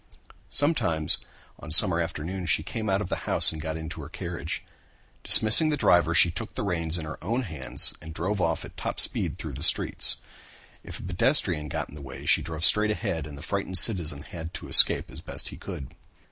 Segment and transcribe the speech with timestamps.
[0.49, 1.19] Sometimes
[1.59, 4.63] on summer afternoons she came out of the house and got into her carriage.
[5.23, 8.75] Dismissing the driver she took the reins in her own hands and drove off at
[8.75, 10.15] top speed through the streets.
[10.83, 14.23] If a pedestrian got in her way she drove straight ahead and the frightened citizen
[14.23, 15.93] had to escape as best he could.